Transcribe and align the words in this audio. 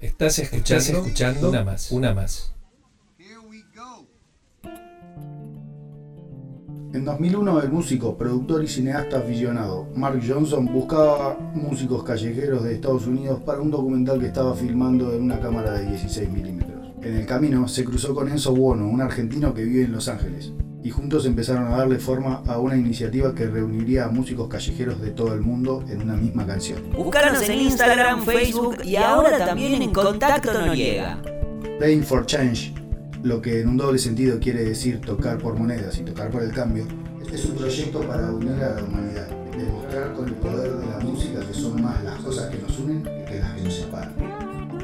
Estás 0.00 0.38
escuchando, 0.38 0.98
escuchando 0.98 1.50
una 1.50 1.64
más, 1.64 1.90
una 1.90 2.14
más. 2.14 2.52
En 6.92 7.04
2001, 7.04 7.60
el 7.60 7.70
músico, 7.70 8.16
productor 8.16 8.64
y 8.64 8.68
cineasta 8.68 9.18
aficionado 9.18 9.86
Mark 9.94 10.18
Johnson 10.26 10.64
buscaba 10.64 11.36
músicos 11.54 12.02
callejeros 12.02 12.64
de 12.64 12.74
Estados 12.74 13.06
Unidos 13.06 13.42
para 13.44 13.60
un 13.60 13.70
documental 13.70 14.18
que 14.18 14.28
estaba 14.28 14.54
filmando 14.54 15.12
en 15.12 15.22
una 15.22 15.38
cámara 15.38 15.72
de 15.72 15.90
16 15.90 16.30
milímetros. 16.30 16.92
En 17.02 17.16
el 17.16 17.26
camino 17.26 17.68
se 17.68 17.84
cruzó 17.84 18.14
con 18.14 18.30
Enzo 18.30 18.54
Buono, 18.54 18.88
un 18.88 19.02
argentino 19.02 19.52
que 19.52 19.64
vive 19.64 19.84
en 19.84 19.92
Los 19.92 20.08
Ángeles, 20.08 20.52
y 20.86 20.90
juntos 20.90 21.26
empezaron 21.26 21.66
a 21.66 21.78
darle 21.78 21.98
forma 21.98 22.44
a 22.46 22.60
una 22.60 22.76
iniciativa 22.76 23.34
que 23.34 23.44
reuniría 23.46 24.04
a 24.04 24.08
músicos 24.08 24.48
callejeros 24.48 25.00
de 25.00 25.10
todo 25.10 25.34
el 25.34 25.40
mundo 25.40 25.84
en 25.88 26.00
una 26.00 26.16
misma 26.16 26.46
canción. 26.46 26.80
Búscanos 26.92 27.42
en 27.42 27.60
Instagram, 27.60 28.24
Facebook 28.24 28.76
y 28.84 28.94
ahora 28.94 29.36
también 29.36 29.82
en 29.82 29.92
Contacto 29.92 30.52
Noriega. 30.52 31.20
Playing 31.80 32.04
for 32.04 32.24
Change, 32.24 32.72
lo 33.24 33.42
que 33.42 33.62
en 33.62 33.70
un 33.70 33.76
doble 33.76 33.98
sentido 33.98 34.38
quiere 34.38 34.62
decir 34.62 35.00
tocar 35.00 35.38
por 35.38 35.58
monedas 35.58 35.98
y 35.98 36.02
tocar 36.02 36.30
por 36.30 36.44
el 36.44 36.52
cambio, 36.52 36.86
es 37.34 37.44
un 37.46 37.56
proyecto 37.56 38.02
para 38.02 38.30
unir 38.30 38.62
a 38.62 38.76
la 38.76 38.84
humanidad, 38.84 39.28
demostrar 39.58 40.14
con 40.14 40.28
el 40.28 40.34
poder 40.34 40.70
de 40.70 40.86
la 40.86 41.00
música 41.00 41.40
que 41.40 41.52
son 41.52 41.82
más 41.82 42.00
las 42.04 42.20
cosas 42.20 42.48
que 42.48 42.58
nos 42.58 42.78
unen 42.78 43.02
que 43.02 43.40
las 43.40 43.54
que 43.54 43.62
nos 43.62 43.74
separan. 43.74 44.14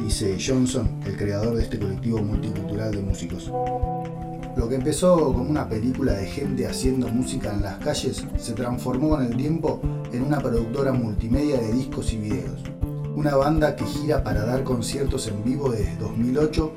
Dice 0.02 0.36
Johnson, 0.44 1.00
el 1.06 1.16
creador 1.16 1.54
de 1.54 1.62
este 1.62 1.78
colectivo 1.78 2.18
multicultural 2.18 2.90
de 2.90 3.02
músicos. 3.02 3.52
Lo 4.62 4.68
que 4.68 4.76
empezó 4.76 5.16
como 5.16 5.50
una 5.50 5.68
película 5.68 6.12
de 6.12 6.24
gente 6.24 6.68
haciendo 6.68 7.08
música 7.08 7.52
en 7.52 7.62
las 7.62 7.78
calles 7.78 8.24
se 8.38 8.52
transformó 8.52 9.08
con 9.08 9.24
el 9.24 9.36
tiempo 9.36 9.80
en 10.12 10.22
una 10.22 10.38
productora 10.38 10.92
multimedia 10.92 11.58
de 11.58 11.72
discos 11.72 12.12
y 12.12 12.18
videos. 12.18 12.60
Una 13.16 13.34
banda 13.34 13.74
que 13.74 13.84
gira 13.84 14.22
para 14.22 14.44
dar 14.44 14.62
conciertos 14.62 15.26
en 15.26 15.42
vivo 15.42 15.68
desde 15.68 15.96
2008 15.96 16.72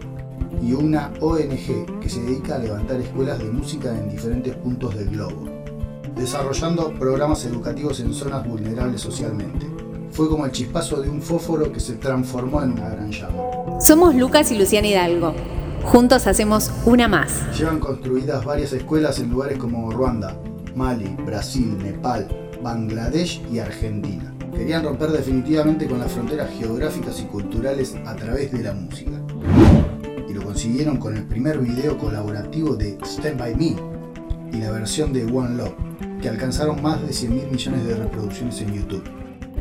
y 0.63 0.73
una 0.73 1.11
ONG 1.21 1.99
que 2.01 2.09
se 2.09 2.21
dedica 2.21 2.55
a 2.55 2.57
levantar 2.57 2.99
escuelas 2.99 3.37
de 3.37 3.51
música 3.51 3.95
en 3.95 4.09
diferentes 4.09 4.55
puntos 4.55 4.95
del 4.95 5.11
globo, 5.11 5.47
desarrollando 6.15 6.91
programas 6.97 7.45
educativos 7.45 7.99
en 7.99 8.15
zonas 8.15 8.47
vulnerables 8.47 8.99
socialmente. 8.99 9.67
Fue 10.09 10.27
como 10.27 10.47
el 10.47 10.51
chispazo 10.51 11.03
de 11.03 11.09
un 11.11 11.21
fósforo 11.21 11.71
que 11.71 11.79
se 11.79 11.93
transformó 11.97 12.63
en 12.63 12.71
una 12.71 12.89
gran 12.89 13.11
llama. 13.11 13.79
Somos 13.79 14.15
Lucas 14.15 14.51
y 14.51 14.57
Luciana 14.57 14.87
Hidalgo. 14.87 15.35
Juntos 15.85 16.25
hacemos 16.25 16.71
una 16.85 17.07
más. 17.07 17.43
Llevan 17.57 17.79
construidas 17.79 18.43
varias 18.43 18.73
escuelas 18.73 19.19
en 19.19 19.29
lugares 19.29 19.59
como 19.59 19.91
Ruanda, 19.91 20.35
Mali, 20.75 21.15
Brasil, 21.25 21.77
Nepal, 21.77 22.27
Bangladesh 22.61 23.41
y 23.51 23.59
Argentina. 23.59 24.33
Querían 24.53 24.83
romper 24.83 25.11
definitivamente 25.11 25.85
con 25.85 25.99
las 25.99 26.11
fronteras 26.11 26.49
geográficas 26.57 27.19
y 27.21 27.25
culturales 27.25 27.95
a 28.05 28.15
través 28.15 28.51
de 28.51 28.63
la 28.63 28.73
música. 28.73 29.11
Y 30.27 30.33
lo 30.33 30.41
consiguieron 30.41 30.97
con 30.97 31.15
el 31.15 31.23
primer 31.23 31.59
video 31.59 31.97
colaborativo 31.97 32.75
de 32.75 32.97
Stand 33.03 33.39
By 33.39 33.55
Me 33.55 33.75
y 34.51 34.61
la 34.61 34.71
versión 34.71 35.13
de 35.13 35.23
One 35.25 35.55
Love, 35.55 35.75
que 36.19 36.29
alcanzaron 36.29 36.81
más 36.81 37.01
de 37.05 37.13
100 37.13 37.35
mil 37.35 37.47
millones 37.47 37.85
de 37.85 37.95
reproducciones 37.95 38.59
en 38.59 38.73
YouTube. 38.73 39.03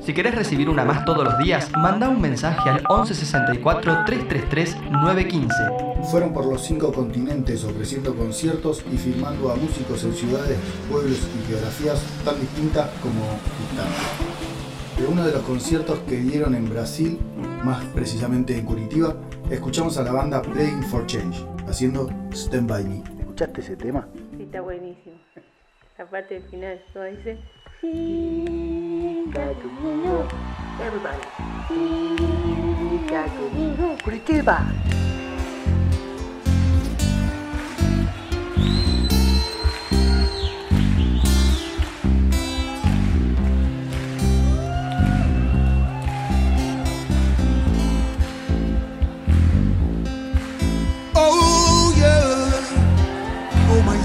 Si 0.00 0.12
querés 0.14 0.34
recibir 0.34 0.68
una 0.68 0.84
más 0.84 1.04
todos 1.04 1.22
los 1.22 1.38
días, 1.38 1.70
manda 1.76 2.08
un 2.08 2.20
mensaje 2.20 2.70
al 2.70 2.82
1164 2.88 4.04
333 4.06 4.76
915. 4.90 5.93
Fueron 6.10 6.32
por 6.32 6.46
los 6.46 6.62
cinco 6.62 6.92
continentes 6.92 7.64
ofreciendo 7.64 8.14
conciertos 8.14 8.84
y 8.92 8.96
filmando 8.96 9.50
a 9.50 9.56
músicos 9.56 10.04
en 10.04 10.14
ciudades, 10.14 10.58
pueblos 10.90 11.18
y 11.18 11.46
geografías 11.48 12.00
tan 12.24 12.38
distintas 12.40 12.88
como 13.02 13.20
distantes. 13.58 14.98
De 14.98 15.06
uno 15.06 15.26
de 15.26 15.32
los 15.32 15.42
conciertos 15.42 15.98
que 16.00 16.16
dieron 16.16 16.54
en 16.54 16.70
Brasil, 16.70 17.18
más 17.64 17.84
precisamente 17.86 18.56
en 18.56 18.64
Curitiba, 18.64 19.16
escuchamos 19.50 19.98
a 19.98 20.02
la 20.02 20.12
banda 20.12 20.40
Playing 20.40 20.84
for 20.84 21.04
Change, 21.06 21.44
haciendo 21.66 22.08
Stand 22.32 22.68
By 22.68 22.84
Me. 22.84 23.02
¿Escuchaste 23.20 23.60
ese 23.60 23.76
tema? 23.76 24.06
Sí, 24.36 24.44
está 24.44 24.60
buenísimo. 24.60 25.16
La 25.98 26.08
parte 26.08 26.34
del 26.34 26.44
final, 26.44 26.80
¿no 26.94 27.02
dice? 27.04 27.38
Everybody. 30.80 31.18
Curitiba. 34.04 34.64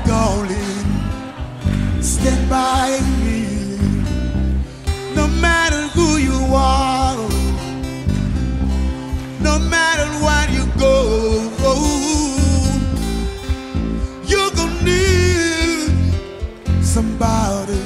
Darling, 0.06 0.86
stand 2.02 2.50
by 2.50 3.00
me. 3.24 3.46
No 5.16 5.28
matter 5.28 5.82
who 5.96 6.18
you 6.18 6.40
are, 6.54 7.18
no 9.42 9.60
matter 9.60 10.08
where 10.24 10.50
you 10.58 10.66
go, 10.78 10.96
you're 14.26 14.52
gonna 14.52 14.84
need 14.84 15.92
somebody 16.84 17.84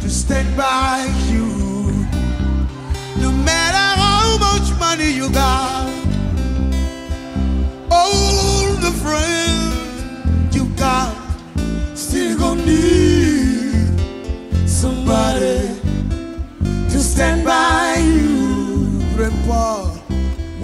to 0.00 0.08
stand 0.08 0.56
by 0.56 1.06
you. 1.30 1.46
No 3.20 3.30
matter 3.32 3.86
how 4.02 4.38
much 4.38 4.66
money 4.78 5.10
you 5.10 5.28
got 5.30 5.55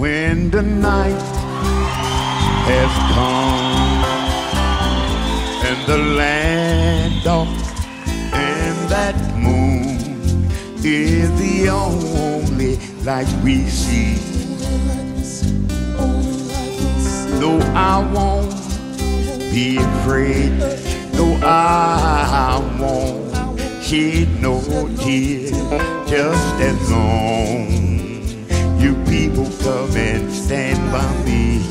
When 0.03 0.51
the 0.51 0.61
night 0.61 1.21
has 2.67 2.93
come 3.15 4.03
and 5.63 5.79
the 5.87 5.97
land 5.97 7.23
dark 7.23 7.47
and 8.33 8.89
that 8.89 9.15
moon 9.37 10.49
is 10.83 11.31
the 11.39 11.69
only 11.69 12.75
light 13.05 13.31
we 13.45 13.63
see. 13.69 14.19
No, 17.39 17.57
I 17.73 18.03
won't 18.13 18.51
be 19.53 19.77
afraid. 19.77 20.51
No, 21.13 21.39
I 21.41 22.59
won't 22.77 23.57
shed 23.81 24.27
no 24.41 24.59
tears. 24.97 25.51
Just 26.09 26.55
as 26.59 26.91
long 26.91 27.82
people 29.33 29.51
come 29.63 29.95
and 29.97 30.31
stand 30.31 30.91
by 30.91 31.25
me. 31.25 31.61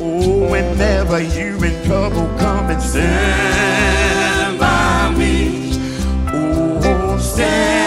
Oh, 0.00 0.50
whenever 0.50 1.20
you're 1.20 1.62
in 1.64 1.84
trouble, 1.84 2.26
come 2.38 2.70
and 2.70 2.82
stand 2.82 4.58
by 4.58 5.14
me. 5.16 5.72
Oh, 6.32 7.18
stand 7.18 7.83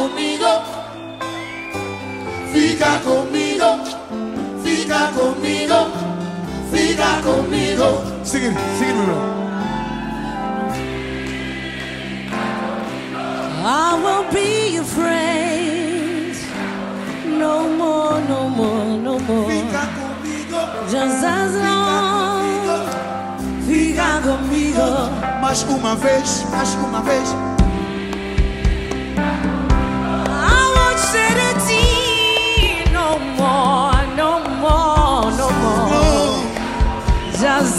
comigo, 0.00 0.62
fica 2.52 2.98
comigo, 3.04 3.68
fica 4.64 5.12
comigo, 5.12 5.80
fica 6.72 7.20
comigo. 7.22 8.02
Sigue, 8.24 8.50
sigue, 8.78 8.94
meu. 8.94 9.40
I 13.62 13.94
won't 14.02 14.32
be 14.32 14.78
afraid 14.78 16.34
no 17.26 17.68
more, 17.68 18.20
no 18.22 18.48
more, 18.48 18.84
no 18.96 19.18
more. 19.18 19.52
Fica 19.52 19.86
comigo, 19.98 20.60
just 20.88 21.24
as 21.24 21.54
long. 21.56 22.40
Fica 23.66 24.20
comigo. 24.22 25.10
Mais 25.42 25.62
uma 25.64 25.94
vez, 25.96 26.46
mais 26.50 26.74
uma 26.74 27.02
vez. 27.02 27.49
no 32.92 33.18
more, 33.38 34.06
no 34.16 34.38
more, 34.62 35.30
no 35.40 35.48
more. 35.50 36.44
Just 37.40 37.78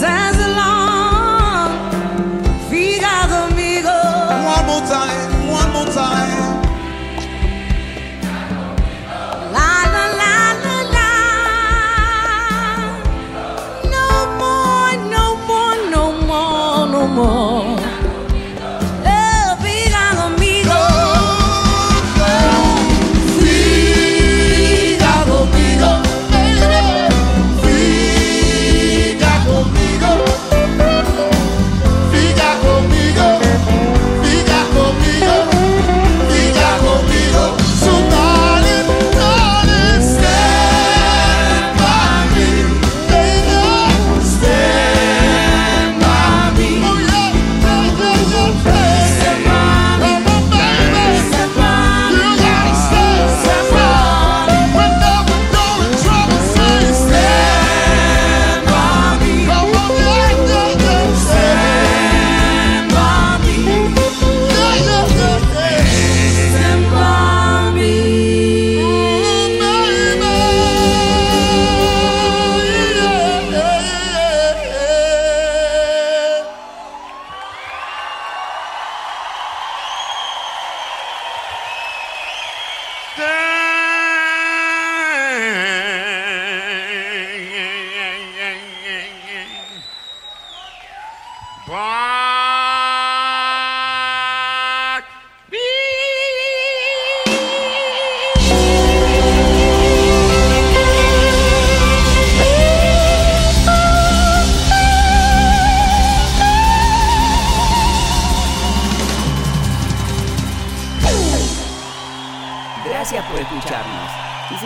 Touchdown! 83.14 83.41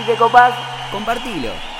que 0.06 0.16
copás, 0.16 0.54
compartilo. 0.92 1.75